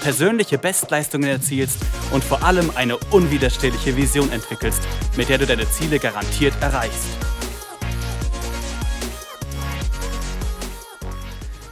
[0.00, 1.78] persönliche Bestleistungen erzielst
[2.12, 4.82] und vor allem eine unwiderstehliche Vision entwickelst,
[5.16, 7.08] mit der du deine Ziele garantiert erreichst.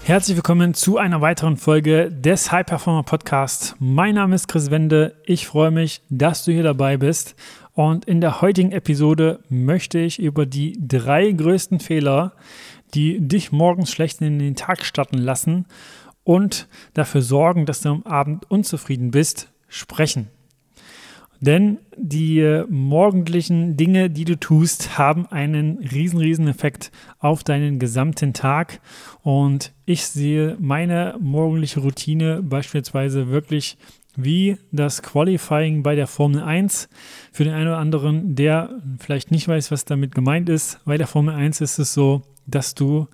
[0.03, 3.75] Herzlich willkommen zu einer weiteren Folge des High Performer Podcast.
[3.81, 5.17] Mein Name ist Chris Wende.
[5.25, 7.35] Ich freue mich, dass du hier dabei bist.
[7.75, 12.33] Und in der heutigen Episode möchte ich über die drei größten Fehler,
[12.95, 15.67] die dich morgens schlecht in den Tag starten lassen
[16.27, 20.29] und dafür sorgen, dass du am Abend unzufrieden bist, sprechen.
[21.41, 27.79] Denn die äh, morgendlichen Dinge, die du tust, haben einen riesen, riesen Effekt auf deinen
[27.79, 28.81] gesamten Tag.
[29.23, 33.79] Und ich sehe meine morgendliche Routine beispielsweise wirklich
[34.17, 36.89] wie das Qualifying bei der Formel 1.
[37.31, 41.07] Für den einen oder anderen, der vielleicht nicht weiß, was damit gemeint ist, bei der
[41.07, 43.09] Formel 1 ist es so, dass du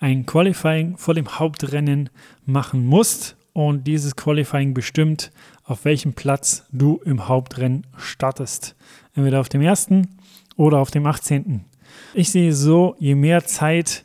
[0.00, 2.10] ein Qualifying vor dem Hauptrennen
[2.46, 5.30] machen musst und dieses Qualifying bestimmt,
[5.64, 8.74] auf welchem Platz du im Hauptrennen startest.
[9.14, 10.16] Entweder auf dem ersten
[10.56, 11.64] oder auf dem 18.
[12.14, 14.04] Ich sehe so, je mehr Zeit,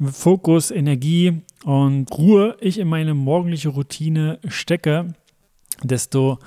[0.00, 5.14] Fokus, Energie und Ruhe ich in meine morgendliche Routine stecke,
[5.82, 6.38] desto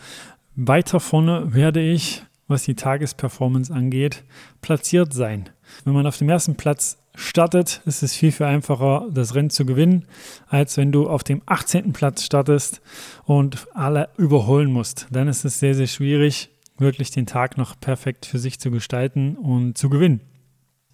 [0.56, 4.24] weiter vorne werde ich, was die Tagesperformance angeht,
[4.62, 5.50] platziert sein.
[5.84, 9.66] Wenn man auf dem ersten Platz startet, ist es viel, viel einfacher, das Rennen zu
[9.66, 10.06] gewinnen,
[10.48, 11.94] als wenn du auf dem 18.
[11.94, 12.82] Platz startest
[13.24, 15.08] und alle überholen musst.
[15.12, 19.38] Dann ist es sehr, sehr schwierig, wirklich den Tag noch perfekt für sich zu gestalten
[19.38, 20.22] und zu gewinnen.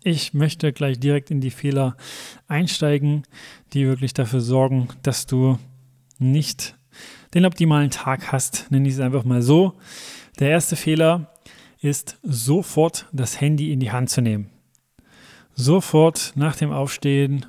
[0.03, 1.95] Ich möchte gleich direkt in die Fehler
[2.47, 3.23] einsteigen,
[3.73, 5.59] die wirklich dafür sorgen, dass du
[6.17, 6.75] nicht
[7.33, 9.73] den optimalen Tag hast, nenne ich es einfach mal so.
[10.39, 11.31] Der erste Fehler
[11.81, 14.50] ist sofort das Handy in die Hand zu nehmen
[15.56, 17.46] sofort nach dem Aufstehen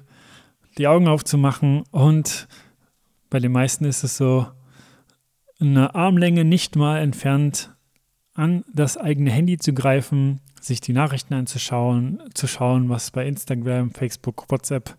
[0.78, 2.48] die Augen aufzumachen und
[3.30, 4.46] bei den meisten ist es so
[5.60, 7.74] eine Armlänge nicht mal entfernt
[8.34, 13.90] an das eigene Handy zu greifen, sich die Nachrichten anzuschauen, zu schauen, was bei Instagram,
[13.90, 14.96] Facebook, WhatsApp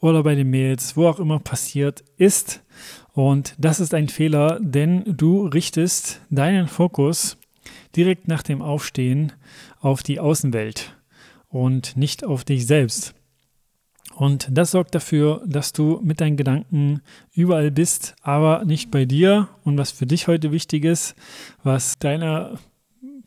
[0.00, 2.62] oder bei den Mails, wo auch immer passiert ist.
[3.12, 7.36] Und das ist ein Fehler, denn du richtest deinen Fokus
[7.96, 9.32] direkt nach dem Aufstehen
[9.80, 10.96] auf die Außenwelt
[11.48, 13.14] und nicht auf dich selbst.
[14.16, 17.00] Und das sorgt dafür, dass du mit deinen Gedanken
[17.32, 19.48] überall bist, aber nicht bei dir.
[19.64, 21.16] Und was für dich heute wichtig ist,
[21.62, 22.58] was deine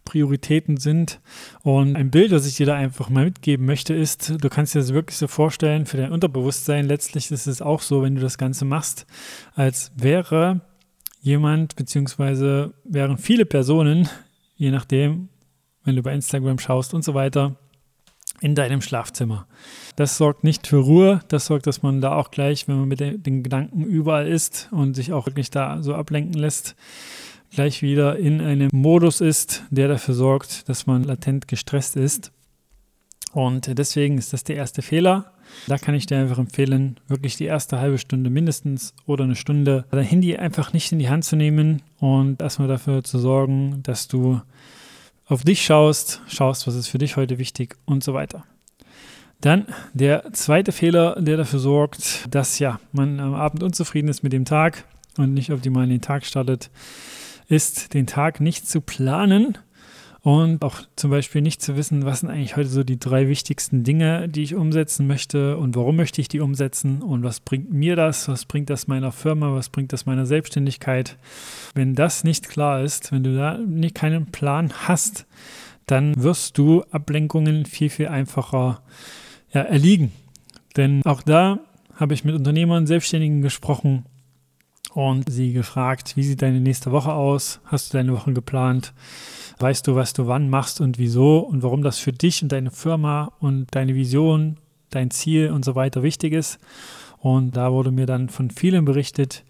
[0.06, 1.20] Prioritäten sind.
[1.64, 4.80] Und ein Bild, das ich dir da einfach mal mitgeben möchte, ist, du kannst dir
[4.80, 8.38] das wirklich so vorstellen, für dein Unterbewusstsein, letztlich ist es auch so, wenn du das
[8.38, 9.06] Ganze machst,
[9.54, 10.62] als wäre
[11.20, 14.08] jemand, beziehungsweise wären viele Personen,
[14.58, 15.30] je nachdem,
[15.84, 17.56] wenn du bei Instagram schaust und so weiter,
[18.42, 19.48] in deinem Schlafzimmer.
[19.96, 23.00] Das sorgt nicht für Ruhe, das sorgt, dass man da auch gleich, wenn man mit
[23.00, 26.76] den Gedanken überall ist und sich auch wirklich da so ablenken lässt,
[27.52, 32.32] gleich wieder in einem Modus ist, der dafür sorgt, dass man latent gestresst ist.
[33.34, 35.34] Und deswegen ist das der erste Fehler.
[35.68, 39.86] Da kann ich dir einfach empfehlen, wirklich die erste halbe Stunde mindestens oder eine Stunde
[39.92, 44.08] dein Handy einfach nicht in die Hand zu nehmen und erstmal dafür zu sorgen, dass
[44.08, 44.42] du
[45.28, 48.44] auf dich schaust, schaust, was ist für dich heute wichtig und so weiter.
[49.42, 54.34] Dann der zweite Fehler, der dafür sorgt, dass ja man am Abend unzufrieden ist mit
[54.34, 54.86] dem Tag
[55.18, 56.72] und nicht optimal den Tag startet,
[57.48, 59.58] ist den Tag nicht zu planen
[60.22, 63.84] und auch zum Beispiel nicht zu wissen, was sind eigentlich heute so die drei wichtigsten
[63.84, 67.96] Dinge, die ich umsetzen möchte und warum möchte ich die umsetzen und was bringt mir
[67.96, 71.18] das, was bringt das meiner Firma, was bringt das meiner Selbstständigkeit.
[71.76, 75.26] Wenn das nicht klar ist, wenn du da nicht keinen Plan hast,
[75.86, 78.82] dann wirst du Ablenkungen viel, viel einfacher
[79.54, 80.12] ja, erliegen.
[80.76, 81.60] Denn auch da
[81.96, 84.06] habe ich mit Unternehmern, Selbstständigen gesprochen
[84.98, 87.60] und sie gefragt, wie sieht deine nächste Woche aus?
[87.66, 88.94] Hast du deine Wochen geplant?
[89.60, 92.72] weißt du, was du wann machst und wieso und warum das für dich und deine
[92.72, 94.58] Firma und deine Vision,
[94.90, 96.60] dein Ziel und so weiter wichtig ist.
[97.20, 99.44] Und da wurde mir dann von vielen berichtet,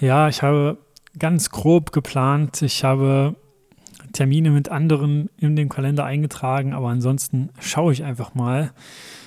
[0.00, 0.78] ja, ich habe
[1.18, 3.34] ganz grob geplant, ich habe
[4.12, 8.72] Termine mit anderen in den Kalender eingetragen, aber ansonsten schaue ich einfach mal,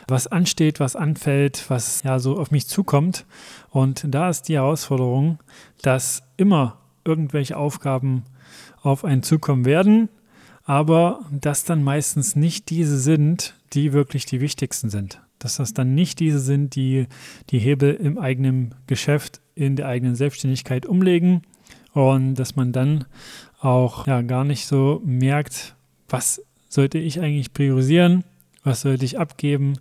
[0.07, 3.25] was ansteht, was anfällt, was ja so auf mich zukommt.
[3.69, 5.39] Und da ist die Herausforderung,
[5.81, 8.23] dass immer irgendwelche Aufgaben
[8.81, 10.09] auf einen zukommen werden.
[10.65, 15.21] aber dass dann meistens nicht diese sind, die wirklich die wichtigsten sind.
[15.39, 17.07] Dass das dann nicht diese sind, die
[17.49, 21.41] die Hebel im eigenen Geschäft, in der eigenen Selbstständigkeit umlegen
[21.91, 23.05] und dass man dann
[23.63, 25.75] auch ja, gar nicht so merkt,
[26.09, 28.23] was sollte ich eigentlich priorisieren,
[28.63, 29.79] was sollte ich abgeben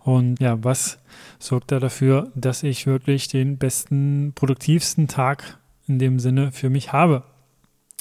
[0.00, 0.98] und ja, was
[1.38, 6.92] sorgt da dafür, dass ich wirklich den besten, produktivsten Tag in dem Sinne für mich
[6.92, 7.22] habe.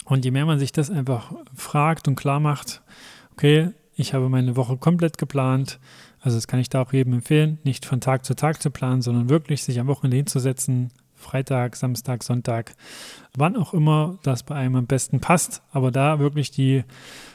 [0.05, 2.81] Und je mehr man sich das einfach fragt und klar macht,
[3.33, 5.79] okay, ich habe meine Woche komplett geplant,
[6.21, 9.01] also das kann ich da auch jedem empfehlen, nicht von Tag zu Tag zu planen,
[9.01, 12.75] sondern wirklich sich am Wochenende hinzusetzen, Freitag, Samstag, Sonntag,
[13.35, 16.83] wann auch immer das bei einem am besten passt, aber da wirklich die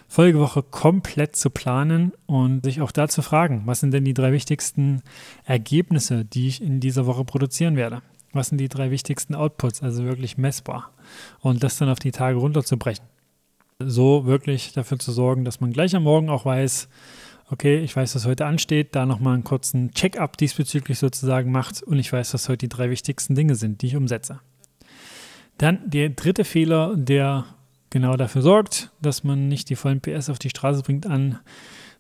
[0.09, 4.33] Folgewoche komplett zu planen und sich auch da zu fragen, was sind denn die drei
[4.33, 5.03] wichtigsten
[5.45, 8.03] Ergebnisse, die ich in dieser Woche produzieren werde?
[8.33, 10.91] Was sind die drei wichtigsten Outputs, also wirklich messbar?
[11.41, 13.05] Und das dann auf die Tage runterzubrechen.
[13.79, 16.89] So wirklich dafür zu sorgen, dass man gleich am Morgen auch weiß,
[17.51, 21.99] okay, ich weiß, was heute ansteht, da nochmal einen kurzen Check-up diesbezüglich sozusagen macht und
[21.99, 24.41] ich weiß, was heute die drei wichtigsten Dinge sind, die ich umsetze.
[25.59, 27.45] Dann der dritte Fehler, der
[27.91, 31.39] genau dafür sorgt, dass man nicht die vollen PS auf die Straße bringt an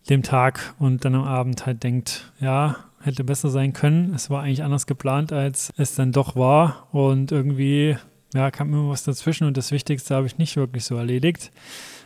[0.08, 4.14] dem Tag und dann am Abend halt denkt, ja, hätte besser sein können.
[4.14, 7.96] Es war eigentlich anders geplant, als es dann doch war und irgendwie
[8.34, 11.50] ja, kam immer was dazwischen und das Wichtigste habe ich nicht wirklich so erledigt,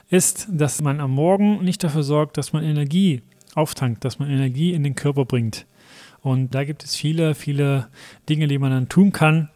[0.08, 3.22] ist, dass man am Morgen nicht dafür sorgt, dass man Energie
[3.54, 5.66] auftankt, dass man Energie in den Körper bringt.
[6.20, 7.88] Und da gibt es viele, viele
[8.28, 9.48] Dinge, die man dann tun kann.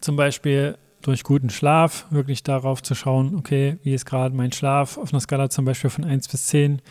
[0.00, 4.98] Zum Beispiel durch guten Schlaf, wirklich darauf zu schauen, okay, wie ist gerade mein Schlaf
[4.98, 6.82] auf einer Skala zum Beispiel von 1 bis 10.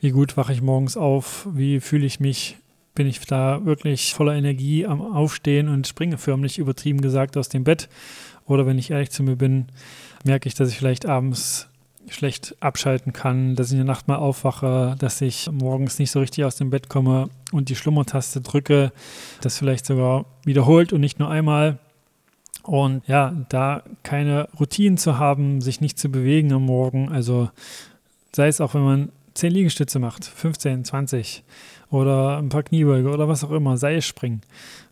[0.00, 1.46] Wie gut wache ich morgens auf?
[1.52, 2.56] Wie fühle ich mich?
[2.94, 7.64] Bin ich da wirklich voller Energie am Aufstehen und springe förmlich übertrieben gesagt aus dem
[7.64, 7.88] Bett?
[8.46, 9.66] Oder wenn ich ehrlich zu mir bin,
[10.24, 11.69] merke ich, dass ich vielleicht abends
[12.10, 16.20] schlecht abschalten kann, dass ich in der Nacht mal aufwache, dass ich morgens nicht so
[16.20, 18.92] richtig aus dem Bett komme und die Schlummertaste drücke,
[19.40, 21.78] das vielleicht sogar wiederholt und nicht nur einmal.
[22.62, 27.50] Und ja, da keine Routinen zu haben, sich nicht zu bewegen am Morgen, also
[28.34, 31.44] sei es auch, wenn man 10 Liegestütze macht, 15, 20
[31.90, 34.42] oder ein paar Kniebeuge oder was auch immer, Seil springen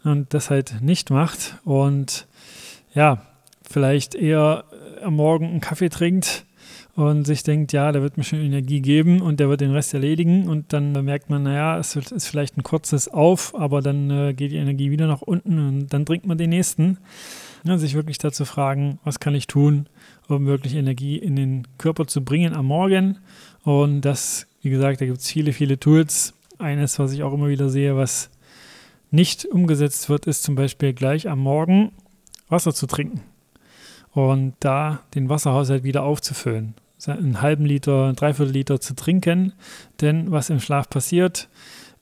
[0.04, 2.26] und das halt nicht macht und
[2.94, 3.22] ja,
[3.68, 4.64] vielleicht eher
[5.02, 6.46] am Morgen einen Kaffee trinkt
[6.98, 9.94] und sich denkt, ja, der wird mir schon Energie geben und der wird den Rest
[9.94, 14.34] erledigen und dann merkt man, naja, es ist vielleicht ein kurzes Auf, aber dann äh,
[14.34, 16.98] geht die Energie wieder nach unten und dann trinkt man den nächsten.
[17.62, 19.86] Ja, sich wirklich dazu fragen, was kann ich tun,
[20.26, 23.18] um wirklich Energie in den Körper zu bringen am Morgen
[23.62, 26.34] und das, wie gesagt, da gibt es viele, viele Tools.
[26.58, 28.28] Eines, was ich auch immer wieder sehe, was
[29.12, 31.92] nicht umgesetzt wird, ist zum Beispiel gleich am Morgen
[32.48, 33.20] Wasser zu trinken
[34.10, 36.74] und da den Wasserhaushalt wieder aufzufüllen
[37.06, 39.52] einen halben Liter, ein Dreiviertel Liter zu trinken.
[40.00, 41.48] Denn was im Schlaf passiert,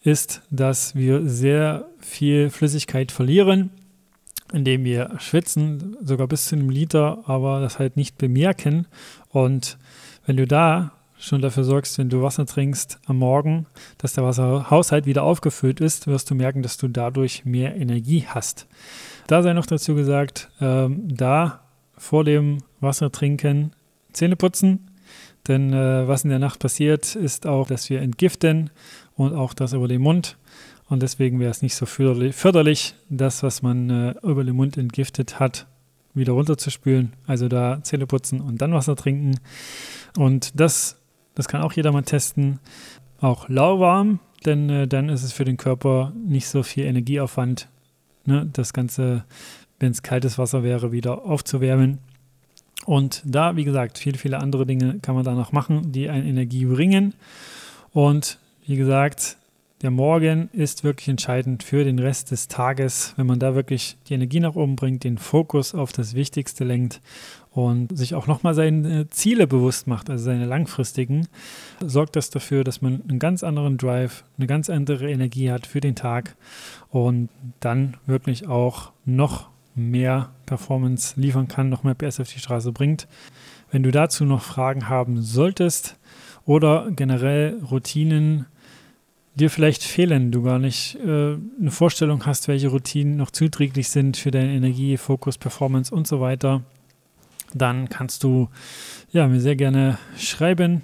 [0.02, 3.70] ist, dass wir sehr viel Flüssigkeit verlieren,
[4.52, 8.86] indem wir schwitzen, sogar bis zu einem Liter, aber das halt nicht bemerken.
[9.30, 9.78] Und
[10.24, 13.66] wenn du da schon dafür sorgst, wenn du Wasser trinkst am Morgen,
[13.98, 18.66] dass der Wasserhaushalt wieder aufgefüllt ist, wirst du merken, dass du dadurch mehr Energie hast.
[19.26, 21.60] Da sei noch dazu gesagt, ähm, da
[21.96, 23.72] vor dem Wasser trinken
[24.12, 24.85] Zähne putzen.
[25.48, 28.70] Denn äh, was in der Nacht passiert, ist auch, dass wir entgiften
[29.14, 30.36] und auch das über den Mund.
[30.88, 35.40] Und deswegen wäre es nicht so förderlich, das, was man äh, über den Mund entgiftet
[35.40, 35.66] hat,
[36.14, 37.12] wieder runterzuspülen.
[37.26, 39.38] Also da Zähne putzen und dann Wasser trinken.
[40.16, 41.00] Und das,
[41.34, 42.60] das kann auch jeder mal testen.
[43.20, 47.68] Auch lauwarm, denn äh, dann ist es für den Körper nicht so viel Energieaufwand,
[48.24, 49.24] ne, das Ganze,
[49.80, 51.98] wenn es kaltes Wasser wäre, wieder aufzuwärmen.
[52.84, 56.26] Und da, wie gesagt, viele, viele andere Dinge kann man da noch machen, die eine
[56.26, 57.14] Energie bringen.
[57.92, 59.38] Und wie gesagt,
[59.82, 64.14] der Morgen ist wirklich entscheidend für den Rest des Tages, wenn man da wirklich die
[64.14, 67.02] Energie nach oben bringt, den Fokus auf das Wichtigste lenkt
[67.50, 71.28] und sich auch nochmal seine Ziele bewusst macht, also seine langfristigen,
[71.84, 75.80] sorgt das dafür, dass man einen ganz anderen Drive, eine ganz andere Energie hat für
[75.80, 76.36] den Tag
[76.90, 77.28] und
[77.60, 83.06] dann wirklich auch noch mehr Performance liefern kann, noch mehr PS auf die Straße bringt.
[83.70, 85.96] Wenn du dazu noch Fragen haben solltest
[86.44, 88.46] oder generell Routinen
[89.34, 94.16] dir vielleicht fehlen, du gar nicht äh, eine Vorstellung hast, welche Routinen noch zuträglich sind
[94.16, 96.62] für deine Energie, Fokus, Performance und so weiter,
[97.52, 98.48] dann kannst du
[99.10, 100.82] ja, mir sehr gerne schreiben,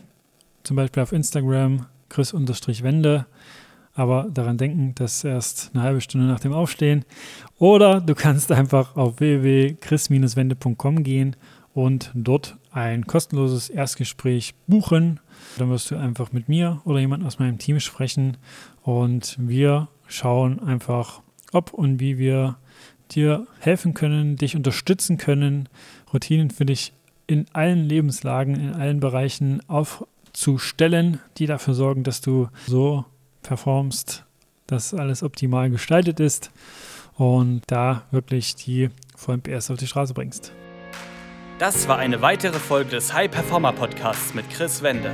[0.64, 3.26] zum Beispiel auf Instagram, chris-wende
[3.94, 7.04] aber daran denken, dass erst eine halbe Stunde nach dem Aufstehen.
[7.58, 11.36] Oder du kannst einfach auf www.chris-wende.com gehen
[11.74, 15.20] und dort ein kostenloses Erstgespräch buchen.
[15.58, 18.38] Dann wirst du einfach mit mir oder jemand aus meinem Team sprechen
[18.82, 21.22] und wir schauen einfach,
[21.52, 22.56] ob und wie wir
[23.10, 25.68] dir helfen können, dich unterstützen können,
[26.12, 26.92] Routinen für dich
[27.26, 33.04] in allen Lebenslagen, in allen Bereichen aufzustellen, die dafür sorgen, dass du so
[33.42, 34.24] performst,
[34.66, 36.50] dass alles optimal gestaltet ist
[37.16, 40.52] und da wirklich die VMPS auf die Straße bringst.
[41.58, 45.12] Das war eine weitere Folge des High Performer Podcasts mit Chris Wende.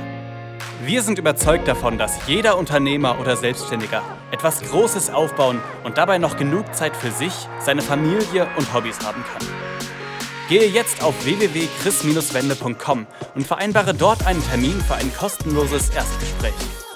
[0.83, 6.37] Wir sind überzeugt davon, dass jeder Unternehmer oder Selbstständiger etwas Großes aufbauen und dabei noch
[6.37, 9.45] genug Zeit für sich, seine Familie und Hobbys haben kann.
[10.47, 13.05] Gehe jetzt auf www.chris-wende.com
[13.35, 16.88] und vereinbare dort einen Termin für ein kostenloses Erstgespräch.